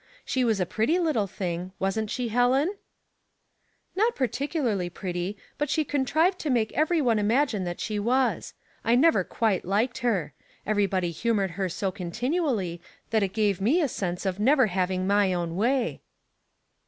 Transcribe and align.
She 0.25 0.43
was 0.43 0.59
a 0.59 0.65
pretty 0.65 0.97
little 0.97 1.27
thing; 1.27 1.73
wasn't 1.77 2.09
she, 2.09 2.29
Helen?" 2.29 2.75
"Not 3.95 4.15
particularly 4.15 4.89
pretty; 4.89 5.37
but 5.59 5.69
she 5.69 5.83
contrived 5.85 6.39
to 6.39 6.49
make 6.49 6.71
every 6.73 6.99
one 7.03 7.19
imagine 7.19 7.65
that 7.65 7.79
she 7.79 7.99
was. 7.99 8.55
I 8.83 8.95
never 8.95 9.23
quite 9.23 9.63
liked 9.63 9.99
her. 9.99 10.33
Everybody 10.65 11.11
humored 11.11 11.51
her 11.51 11.69
so 11.69 11.91
continually 11.91 12.81
that 13.11 13.21
it 13.21 13.31
gave 13.33 13.61
me 13.61 13.79
a 13.79 13.87
sense 13.87 14.25
of 14.25 14.39
never 14.39 14.65
having 14.65 15.05
my 15.05 15.33
own 15.35 15.55
way." 15.55 16.01